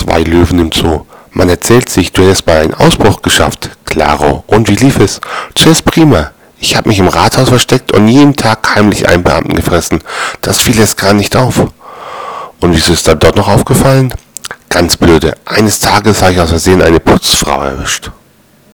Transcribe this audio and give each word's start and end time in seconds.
Zwei 0.00 0.22
Löwen 0.22 0.58
im 0.58 0.72
Zoo. 0.72 1.04
Man 1.32 1.50
erzählt 1.50 1.90
sich, 1.90 2.10
du 2.10 2.22
hättest 2.22 2.46
mal 2.46 2.62
einen 2.62 2.72
Ausbruch 2.72 3.20
geschafft. 3.20 3.68
Klaro. 3.84 4.44
Und 4.46 4.70
wie 4.70 4.74
lief 4.74 4.98
es? 4.98 5.20
Zuerst 5.54 5.84
prima. 5.84 6.30
Ich 6.58 6.74
habe 6.74 6.88
mich 6.88 6.98
im 7.00 7.08
Rathaus 7.08 7.50
versteckt 7.50 7.92
und 7.92 8.08
jeden 8.08 8.34
Tag 8.34 8.74
heimlich 8.74 9.06
einen 9.06 9.22
Beamten 9.22 9.54
gefressen. 9.54 10.02
Das 10.40 10.58
fiel 10.58 10.78
erst 10.78 10.96
gar 10.96 11.12
nicht 11.12 11.36
auf. 11.36 11.66
Und 12.60 12.74
wieso 12.74 12.94
ist 12.94 13.08
dann 13.08 13.18
dort 13.18 13.36
noch 13.36 13.48
aufgefallen? 13.48 14.14
Ganz 14.70 14.96
blöde. 14.96 15.34
Eines 15.44 15.80
Tages 15.80 16.22
habe 16.22 16.32
ich 16.32 16.40
aus 16.40 16.48
Versehen 16.48 16.80
eine 16.80 16.98
Putzfrau 16.98 17.60
erwischt. 17.60 18.10